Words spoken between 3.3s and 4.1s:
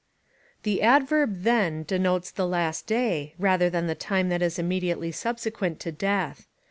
rather than the